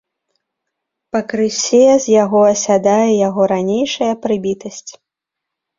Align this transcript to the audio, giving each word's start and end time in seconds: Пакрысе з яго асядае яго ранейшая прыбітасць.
Пакрысе 1.15 1.83
з 2.07 2.15
яго 2.23 2.41
асядае 2.53 3.11
яго 3.27 3.41
ранейшая 3.53 4.13
прыбітасць. 4.27 4.91